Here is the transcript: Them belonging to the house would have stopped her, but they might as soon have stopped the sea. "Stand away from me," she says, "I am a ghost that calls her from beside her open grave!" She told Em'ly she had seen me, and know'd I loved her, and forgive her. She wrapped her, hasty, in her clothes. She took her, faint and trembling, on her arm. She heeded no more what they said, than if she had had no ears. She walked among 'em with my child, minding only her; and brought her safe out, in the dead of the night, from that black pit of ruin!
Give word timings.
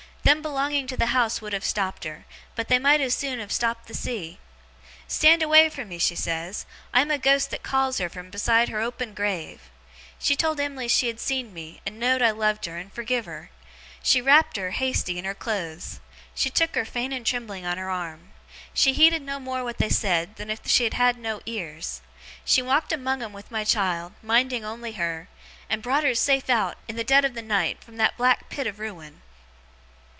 Them 0.23 0.43
belonging 0.43 0.85
to 0.85 0.95
the 0.95 1.07
house 1.07 1.41
would 1.41 1.51
have 1.51 1.65
stopped 1.65 2.03
her, 2.03 2.25
but 2.55 2.67
they 2.67 2.77
might 2.77 3.01
as 3.01 3.15
soon 3.15 3.39
have 3.39 3.51
stopped 3.51 3.87
the 3.87 3.95
sea. 3.95 4.37
"Stand 5.07 5.41
away 5.41 5.67
from 5.67 5.89
me," 5.89 5.97
she 5.97 6.15
says, 6.15 6.67
"I 6.93 7.01
am 7.01 7.09
a 7.09 7.17
ghost 7.17 7.49
that 7.49 7.63
calls 7.63 7.97
her 7.97 8.07
from 8.07 8.29
beside 8.29 8.69
her 8.69 8.79
open 8.79 9.15
grave!" 9.15 9.71
She 10.19 10.35
told 10.35 10.59
Em'ly 10.59 10.87
she 10.87 11.07
had 11.07 11.19
seen 11.19 11.55
me, 11.55 11.81
and 11.87 11.99
know'd 11.99 12.21
I 12.21 12.29
loved 12.29 12.65
her, 12.65 12.77
and 12.77 12.93
forgive 12.93 13.25
her. 13.25 13.49
She 14.03 14.21
wrapped 14.21 14.57
her, 14.57 14.69
hasty, 14.71 15.17
in 15.17 15.25
her 15.25 15.33
clothes. 15.33 15.99
She 16.35 16.51
took 16.51 16.75
her, 16.75 16.85
faint 16.85 17.13
and 17.13 17.25
trembling, 17.25 17.65
on 17.65 17.79
her 17.79 17.89
arm. 17.89 18.31
She 18.75 18.93
heeded 18.93 19.23
no 19.23 19.39
more 19.39 19.63
what 19.63 19.79
they 19.79 19.89
said, 19.89 20.35
than 20.35 20.51
if 20.51 20.59
she 20.67 20.83
had 20.83 20.93
had 20.93 21.17
no 21.17 21.41
ears. 21.47 22.01
She 22.45 22.61
walked 22.61 22.93
among 22.93 23.23
'em 23.23 23.33
with 23.33 23.49
my 23.51 23.63
child, 23.63 24.13
minding 24.21 24.63
only 24.63 24.93
her; 24.93 25.29
and 25.67 25.81
brought 25.81 26.03
her 26.03 26.13
safe 26.15 26.47
out, 26.49 26.77
in 26.87 26.95
the 26.95 27.03
dead 27.03 27.25
of 27.25 27.33
the 27.33 27.41
night, 27.41 27.83
from 27.83 27.97
that 27.97 28.17
black 28.17 28.49
pit 28.49 28.67
of 28.67 28.79
ruin! 28.79 29.23